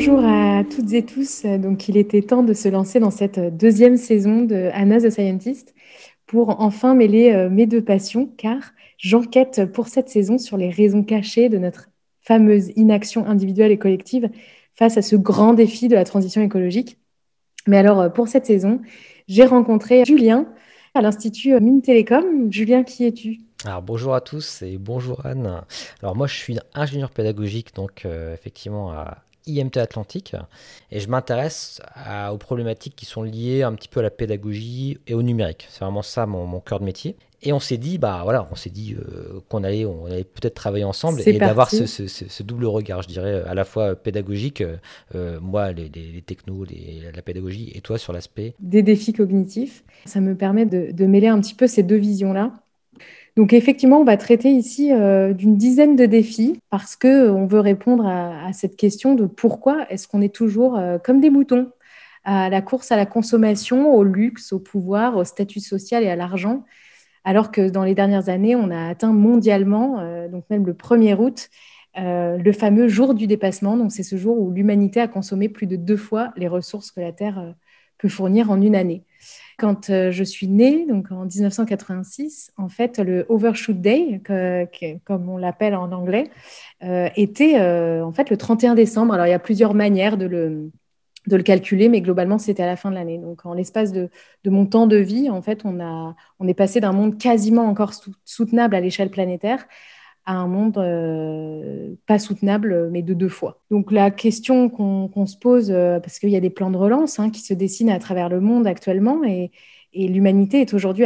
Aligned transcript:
Bonjour 0.00 0.24
à 0.24 0.64
toutes 0.64 0.94
et 0.94 1.04
tous. 1.04 1.44
Donc, 1.44 1.86
il 1.90 1.98
était 1.98 2.22
temps 2.22 2.42
de 2.42 2.54
se 2.54 2.70
lancer 2.70 3.00
dans 3.00 3.10
cette 3.10 3.38
deuxième 3.38 3.98
saison 3.98 4.44
de 4.44 4.70
Anna 4.72 4.98
the 4.98 5.10
Scientist 5.10 5.74
pour 6.24 6.58
enfin 6.62 6.94
mêler 6.94 7.34
euh, 7.34 7.50
mes 7.50 7.66
deux 7.66 7.84
passions, 7.84 8.26
car 8.38 8.72
j'enquête 8.96 9.70
pour 9.74 9.88
cette 9.88 10.08
saison 10.08 10.38
sur 10.38 10.56
les 10.56 10.70
raisons 10.70 11.04
cachées 11.04 11.50
de 11.50 11.58
notre 11.58 11.90
fameuse 12.22 12.72
inaction 12.76 13.26
individuelle 13.26 13.72
et 13.72 13.76
collective 13.76 14.30
face 14.72 14.96
à 14.96 15.02
ce 15.02 15.16
grand 15.16 15.52
défi 15.52 15.88
de 15.88 15.96
la 15.96 16.04
transition 16.04 16.40
écologique. 16.40 16.96
Mais 17.66 17.76
alors, 17.76 18.00
euh, 18.00 18.08
pour 18.08 18.28
cette 18.28 18.46
saison, 18.46 18.80
j'ai 19.28 19.44
rencontré 19.44 20.06
Julien 20.06 20.46
à 20.94 21.02
l'Institut 21.02 21.60
Mines 21.60 21.82
Télécom. 21.82 22.50
Julien, 22.50 22.84
qui 22.84 23.04
es-tu? 23.04 23.40
Alors 23.66 23.82
bonjour 23.82 24.14
à 24.14 24.22
tous 24.22 24.62
et 24.62 24.78
bonjour 24.78 25.26
Anne. 25.26 25.60
Alors 26.02 26.16
moi 26.16 26.26
je 26.26 26.36
suis 26.36 26.58
ingénieur 26.72 27.10
pédagogique 27.10 27.74
donc 27.74 28.06
euh, 28.06 28.32
effectivement 28.32 28.90
à 28.92 29.18
IMT 29.46 29.76
Atlantique 29.76 30.34
et 30.90 31.00
je 31.00 31.08
m'intéresse 31.08 31.80
aux 32.32 32.38
problématiques 32.38 32.96
qui 32.96 33.06
sont 33.06 33.22
liées 33.22 33.62
un 33.62 33.74
petit 33.74 33.88
peu 33.88 34.00
à 34.00 34.02
la 34.02 34.10
pédagogie 34.10 34.98
et 35.06 35.14
au 35.14 35.22
numérique. 35.22 35.66
C'est 35.70 35.84
vraiment 35.84 36.02
ça 36.02 36.26
mon, 36.26 36.60
cœur 36.60 36.80
de 36.80 36.84
métier. 36.84 37.16
Et 37.42 37.54
on 37.54 37.60
s'est 37.60 37.78
dit, 37.78 37.96
bah 37.96 38.20
voilà, 38.22 38.46
on 38.50 38.54
s'est 38.54 38.68
dit 38.68 38.94
euh, 38.94 39.40
qu'on 39.48 39.64
allait, 39.64 39.86
on 39.86 40.04
allait 40.04 40.24
peut-être 40.24 40.54
travailler 40.54 40.84
ensemble 40.84 41.22
et 41.24 41.38
d'avoir 41.38 41.70
ce, 41.70 42.42
double 42.42 42.66
regard, 42.66 43.00
je 43.00 43.08
dirais, 43.08 43.42
à 43.46 43.54
la 43.54 43.64
fois 43.64 43.96
pédagogique, 43.96 44.62
euh, 45.14 45.40
moi 45.40 45.72
les, 45.72 45.88
les, 45.88 46.20
technos, 46.20 46.66
la 47.14 47.22
pédagogie, 47.22 47.72
et 47.74 47.80
toi 47.80 47.96
sur 47.96 48.12
l'aspect 48.12 48.54
des 48.60 48.82
défis 48.82 49.14
cognitifs. 49.14 49.84
Ça 50.04 50.20
me 50.20 50.34
permet 50.34 50.66
de 50.66 51.06
mêler 51.06 51.28
un 51.28 51.40
petit 51.40 51.54
peu 51.54 51.66
ces 51.66 51.82
deux 51.82 51.96
visions-là 51.96 52.52
donc 53.36 53.52
effectivement, 53.52 54.00
on 54.00 54.04
va 54.04 54.16
traiter 54.16 54.50
ici 54.50 54.92
euh, 54.92 55.32
d'une 55.32 55.56
dizaine 55.56 55.96
de 55.96 56.06
défis 56.06 56.60
parce 56.70 56.96
que 56.96 57.30
on 57.30 57.46
veut 57.46 57.60
répondre 57.60 58.06
à, 58.06 58.52
cette 58.52 58.76
question 58.76 59.14
de 59.14 59.26
pourquoi 59.26 59.86
est-ce 59.90 60.08
qu'on 60.08 60.20
est 60.20 60.34
toujours 60.34 60.76
euh, 60.76 60.98
comme 60.98 61.20
des 61.20 61.30
moutons 61.30 61.70
à 62.24 62.50
la 62.50 62.60
course 62.60 62.92
à 62.92 62.96
la 62.96 63.06
consommation, 63.06 63.94
au 63.94 64.04
luxe, 64.04 64.52
au 64.52 64.58
pouvoir, 64.58 65.16
au 65.16 65.24
statut 65.24 65.60
social 65.60 66.02
et 66.02 66.10
à 66.10 66.16
l'argent, 66.16 66.64
alors 67.24 67.50
que 67.50 67.70
dans 67.70 67.82
les 67.82 67.94
dernières 67.94 68.28
années, 68.28 68.54
on 68.56 68.70
a 68.70 68.88
atteint 68.88 69.12
mondialement, 69.12 70.00
euh, 70.00 70.28
donc 70.28 70.44
même 70.50 70.66
le 70.66 70.74
1er 70.74 71.16
août, 71.16 71.48
le 71.96 72.52
fameux 72.52 72.88
jour 72.88 73.14
du 73.14 73.26
dépassement. 73.26 73.76
Donc 73.76 73.90
c'est 73.90 74.02
ce 74.02 74.16
jour 74.16 74.38
où 74.38 74.50
l'humanité 74.50 75.00
a 75.00 75.08
consommé 75.08 75.48
plus 75.48 75.66
de 75.66 75.76
deux 75.76 75.96
fois 75.96 76.32
les 76.36 76.46
ressources 76.46 76.90
que 76.90 77.00
la 77.00 77.12
Terre 77.12 77.54
peut 77.98 78.08
fournir 78.08 78.50
en 78.50 78.60
une 78.60 78.76
année. 78.76 79.04
Quand 79.60 79.90
euh, 79.90 80.10
je 80.10 80.24
suis 80.24 80.48
née, 80.48 80.86
donc 80.86 81.12
en 81.12 81.26
1986, 81.26 82.50
en 82.56 82.70
fait, 82.70 82.98
le 82.98 83.26
Overshoot 83.28 83.78
Day, 83.78 84.22
comme 85.04 85.28
on 85.28 85.36
l'appelle 85.36 85.74
en 85.74 85.92
anglais, 85.92 86.30
euh, 86.82 87.10
était 87.14 87.60
euh, 87.60 88.02
en 88.02 88.10
fait 88.10 88.30
le 88.30 88.38
31 88.38 88.74
décembre. 88.74 89.12
Alors, 89.12 89.26
il 89.26 89.30
y 89.30 89.34
a 89.34 89.38
plusieurs 89.38 89.74
manières 89.74 90.16
de 90.16 90.24
le, 90.24 90.70
de 91.26 91.36
le 91.36 91.42
calculer, 91.42 91.90
mais 91.90 92.00
globalement, 92.00 92.38
c'était 92.38 92.62
à 92.62 92.66
la 92.66 92.76
fin 92.76 92.88
de 92.88 92.94
l'année. 92.94 93.18
Donc, 93.18 93.44
en 93.44 93.52
l'espace 93.52 93.92
de, 93.92 94.08
de, 94.44 94.50
mon 94.50 94.64
temps 94.64 94.86
de 94.86 94.96
vie, 94.96 95.28
en 95.28 95.42
fait, 95.42 95.60
on, 95.66 95.78
a, 95.78 96.16
on 96.38 96.48
est 96.48 96.54
passé 96.54 96.80
d'un 96.80 96.92
monde 96.92 97.18
quasiment 97.18 97.66
encore 97.66 97.92
soutenable 98.24 98.74
à 98.74 98.80
l'échelle 98.80 99.10
planétaire 99.10 99.66
à 100.30 100.34
un 100.34 100.46
monde 100.46 100.78
euh, 100.78 101.94
pas 102.06 102.20
soutenable, 102.20 102.88
mais 102.92 103.02
de 103.02 103.14
deux 103.14 103.28
fois. 103.28 103.60
Donc 103.70 103.90
la 103.90 104.12
question 104.12 104.68
qu'on 104.68 105.26
se 105.26 105.36
pose, 105.36 105.72
euh, 105.72 105.98
parce 105.98 106.20
qu'il 106.20 106.30
y 106.30 106.36
a 106.36 106.40
des 106.40 106.50
plans 106.50 106.70
de 106.70 106.76
relance 106.76 107.18
hein, 107.18 107.30
qui 107.30 107.40
se 107.40 107.52
dessinent 107.52 107.90
à 107.90 107.98
travers 107.98 108.28
le 108.28 108.40
monde 108.40 108.66
actuellement, 108.66 109.24
et, 109.24 109.50
l'humanité 109.92 110.60
est 110.60 110.72
aujourd'hui 110.72 111.04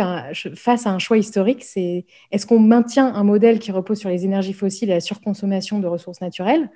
face 0.56 0.86
à 0.86 0.90
un 0.90 0.98
choix 0.98 1.16
historique, 1.16 1.64
c'est 1.64 2.04
est-ce 2.30 2.44
qu'on 2.44 2.58
maintient 2.58 3.14
un 3.14 3.24
modèle 3.24 3.58
qui 3.58 3.72
repose 3.72 3.98
sur 3.98 4.10
les 4.10 4.26
énergies 4.26 4.52
fossiles 4.52 4.90
et 4.90 4.94
la 4.94 5.00
surconsommation 5.00 5.78
de 5.78 5.86
ressources 5.86 6.20
naturelles? 6.20 6.70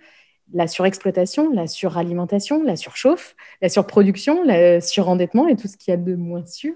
La 0.54 0.68
surexploitation, 0.68 1.52
la 1.52 1.66
suralimentation, 1.66 2.62
la 2.62 2.76
surchauffe, 2.76 3.36
la 3.60 3.68
surproduction, 3.68 4.40
le 4.42 4.80
surendettement 4.80 5.48
et 5.48 5.56
tout 5.56 5.68
ce 5.68 5.76
qu'il 5.76 5.90
y 5.90 5.94
a 5.94 5.98
de 5.98 6.14
moins 6.14 6.46
sûr 6.46 6.72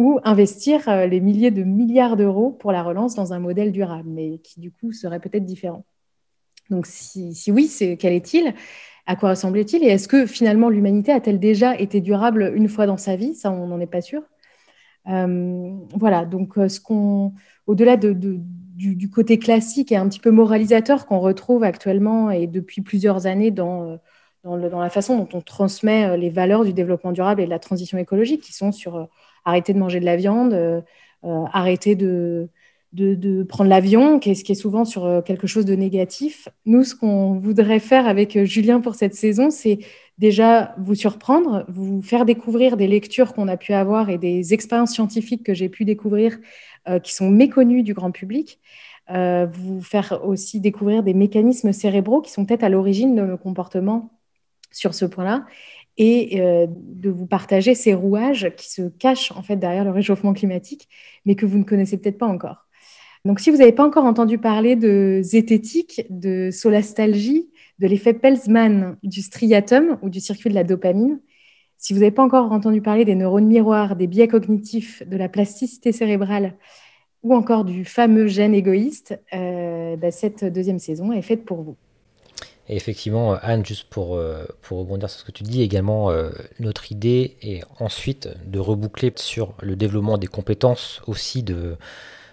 ou 0.00 0.18
investir 0.24 0.88
euh, 0.88 1.06
les 1.06 1.20
milliers 1.20 1.50
de 1.50 1.62
milliards 1.62 2.16
d'euros 2.16 2.52
pour 2.52 2.72
la 2.72 2.82
relance 2.82 3.14
dans 3.16 3.34
un 3.34 3.38
modèle 3.38 3.70
durable, 3.70 4.08
mais 4.08 4.38
qui 4.38 4.58
du 4.58 4.72
coup 4.72 4.92
serait 4.92 5.20
peut-être 5.20 5.44
différent. 5.44 5.84
Donc 6.70 6.86
si, 6.86 7.34
oui, 7.48 7.66
c'est, 7.66 7.98
quel 7.98 8.14
est-il? 8.14 8.54
À 9.04 9.14
quoi 9.14 9.30
ressemblait-il 9.30 9.84
Et 9.84 9.88
est-ce 9.88 10.08
que 10.08 10.24
finalement 10.24 10.70
l'humanité 10.70 11.12
a-t-elle 11.12 11.38
déjà 11.38 11.78
été 11.78 12.00
durable 12.00 12.50
une 12.56 12.66
fois 12.66 12.86
dans 12.86 12.96
sa 12.96 13.14
vie? 13.14 13.34
Ça, 13.34 13.52
on 13.52 13.66
n'en 13.66 13.78
est 13.78 13.86
pas 13.86 14.00
sûr. 14.00 14.22
Euh, 15.06 15.70
voilà, 15.94 16.24
donc 16.24 16.56
euh, 16.56 16.70
ce 16.70 16.80
qu'on, 16.80 17.34
au-delà 17.66 17.98
de, 17.98 18.14
du, 18.14 19.10
côté 19.10 19.38
classique 19.38 19.92
et 19.92 19.96
un 19.96 20.08
petit 20.08 20.20
peu 20.20 20.30
moralisateur 20.30 21.04
qu'on 21.04 21.20
retrouve 21.20 21.62
actuellement 21.62 22.30
et 22.30 22.46
depuis 22.46 22.80
plusieurs 22.80 23.26
années 23.26 23.50
dans, 23.50 23.98
la 24.44 24.88
façon 24.88 25.18
dont 25.18 25.28
on 25.34 25.42
transmet 25.42 26.16
les 26.16 26.30
valeurs 26.30 26.64
du 26.64 26.72
développement 26.72 27.12
durable 27.12 27.42
et 27.42 27.44
de 27.44 27.50
la 27.50 27.58
transition 27.58 27.98
écologique, 27.98 28.40
qui 28.40 28.54
sont 28.54 28.72
sur 28.72 29.10
arrêter 29.44 29.72
de 29.72 29.78
manger 29.78 30.00
de 30.00 30.04
la 30.04 30.16
viande, 30.16 30.52
euh, 30.52 30.80
euh, 31.24 31.44
arrêter 31.52 31.94
de, 31.94 32.48
de, 32.92 33.42
prendre 33.44 33.70
l'avion, 33.70 34.20
ce 34.20 34.44
qui 34.44 34.52
est 34.52 34.54
souvent 34.54 34.84
sur 34.84 35.04
euh, 35.04 35.22
quelque 35.22 35.46
chose 35.46 35.64
de 35.64 35.74
négatif. 35.74 36.48
Nous, 36.66 36.84
ce 36.84 36.94
qu'on 36.94 37.38
voudrait 37.38 37.80
faire 37.80 38.06
avec 38.06 38.42
Julien 38.44 38.80
pour 38.80 38.94
cette 38.94 39.14
saison, 39.14 39.50
c'est 39.50 39.78
déjà 40.18 40.74
vous 40.78 40.94
surprendre, 40.94 41.64
vous 41.68 42.02
faire 42.02 42.24
découvrir 42.24 42.76
des 42.76 42.86
lectures 42.86 43.32
qu'on 43.34 43.48
a 43.48 43.56
pu 43.56 43.72
avoir 43.72 44.10
et 44.10 44.18
des 44.18 44.54
expériences 44.54 44.92
scientifiques 44.92 45.44
que 45.44 45.54
j'ai 45.54 45.68
pu 45.68 45.84
découvrir 45.84 46.38
qui 47.02 47.12
sont 47.12 47.30
méconnues 47.30 47.82
du 47.82 47.94
grand 47.94 48.10
public. 48.10 48.58
vous 49.08 49.80
faire 49.82 50.20
aussi 50.24 50.60
découvrir 50.60 51.02
des 51.02 51.14
mécanismes 51.14 51.72
cérébraux 51.72 52.20
qui 52.20 52.32
sont 52.32 52.44
peut-être 52.44 52.64
à 52.64 52.68
l'origine 52.68 53.14
de 53.14 53.22
nos 53.22 53.38
comportements 53.38 54.10
sur 54.70 54.94
ce 54.94 55.04
point-là 55.04 55.46
et 56.02 56.40
euh, 56.40 56.66
de 56.70 57.10
vous 57.10 57.26
partager 57.26 57.74
ces 57.74 57.92
rouages 57.92 58.50
qui 58.56 58.70
se 58.70 58.88
cachent 58.88 59.32
en 59.32 59.42
fait 59.42 59.56
derrière 59.56 59.84
le 59.84 59.90
réchauffement 59.90 60.32
climatique, 60.32 60.88
mais 61.26 61.34
que 61.34 61.44
vous 61.44 61.58
ne 61.58 61.62
connaissez 61.62 61.98
peut-être 61.98 62.16
pas 62.16 62.26
encore. 62.26 62.66
Donc, 63.26 63.38
si 63.38 63.50
vous 63.50 63.58
n'avez 63.58 63.72
pas 63.72 63.84
encore 63.84 64.06
entendu 64.06 64.38
parler 64.38 64.76
de 64.76 65.20
zététique, 65.22 66.06
de 66.08 66.50
solastalgie, 66.50 67.50
de 67.80 67.86
l'effet 67.86 68.14
Pelsman, 68.14 68.96
du 69.02 69.20
striatum 69.20 69.98
ou 70.00 70.08
du 70.08 70.20
circuit 70.20 70.48
de 70.48 70.54
la 70.54 70.64
dopamine, 70.64 71.20
si 71.76 71.92
vous 71.92 71.98
n'avez 72.00 72.12
pas 72.12 72.22
encore 72.22 72.50
entendu 72.50 72.80
parler 72.80 73.04
des 73.04 73.14
neurones 73.14 73.46
miroirs, 73.46 73.94
des 73.94 74.06
biais 74.06 74.26
cognitifs, 74.26 75.06
de 75.06 75.18
la 75.18 75.28
plasticité 75.28 75.92
cérébrale 75.92 76.56
ou 77.22 77.34
encore 77.34 77.66
du 77.66 77.84
fameux 77.84 78.26
gène 78.26 78.54
égoïste, 78.54 79.20
euh, 79.34 79.96
bah, 79.96 80.10
cette 80.10 80.46
deuxième 80.46 80.78
saison 80.78 81.12
est 81.12 81.20
faite 81.20 81.44
pour 81.44 81.60
vous. 81.60 81.76
Et 82.70 82.76
effectivement, 82.76 83.34
Anne, 83.42 83.66
juste 83.66 83.88
pour, 83.90 84.14
euh, 84.14 84.44
pour 84.62 84.78
rebondir 84.78 85.10
sur 85.10 85.18
ce 85.18 85.24
que 85.24 85.32
tu 85.32 85.42
dis, 85.42 85.60
également, 85.60 86.10
euh, 86.10 86.30
notre 86.60 86.92
idée 86.92 87.36
est 87.42 87.62
ensuite 87.80 88.28
de 88.46 88.60
reboucler 88.60 89.12
sur 89.16 89.54
le 89.60 89.74
développement 89.74 90.18
des 90.18 90.28
compétences 90.28 91.02
aussi 91.08 91.42
de, 91.42 91.74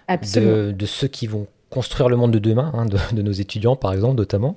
de, 0.08 0.86
ceux 0.86 1.08
qui 1.08 1.26
vont 1.26 1.48
construire 1.70 2.08
le 2.08 2.14
monde 2.14 2.30
de 2.30 2.38
demain, 2.38 2.70
hein, 2.72 2.86
de, 3.12 3.20
nos 3.20 3.32
étudiants 3.32 3.74
par 3.74 3.92
exemple 3.92 4.14
notamment, 4.14 4.56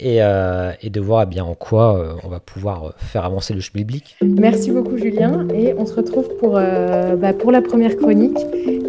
et, 0.00 0.20
euh, 0.20 0.72
et 0.82 0.90
de 0.90 1.00
voir 1.00 1.22
eh 1.22 1.26
bien 1.26 1.44
en 1.44 1.54
quoi 1.54 2.18
on 2.24 2.28
va 2.28 2.40
pouvoir 2.40 2.92
faire 2.96 3.24
avancer 3.24 3.54
le 3.54 3.60
public. 3.60 4.16
Merci 4.20 4.72
beaucoup 4.72 4.98
Julien, 4.98 5.46
et 5.54 5.74
on 5.78 5.86
se 5.86 5.94
retrouve 5.94 6.28
pour, 6.38 6.54
bah, 6.54 7.32
pour 7.32 7.52
la 7.52 7.62
première 7.62 7.96
chronique 7.96 8.36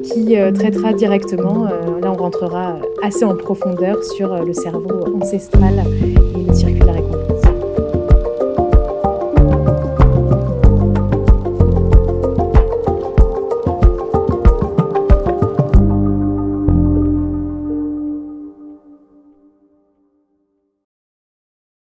qui 0.04 0.36
traitera 0.56 0.92
directement, 0.92 1.66
là 1.66 2.12
on 2.12 2.16
rentrera 2.16 2.80
assez 3.04 3.24
en 3.24 3.38
profondeur 3.38 4.04
sur 4.04 4.44
le 4.44 4.54
cerveau 4.54 5.16
ancestral 5.22 5.86
circulaire 6.54 6.98
et 6.98 7.02
complète. 7.02 7.41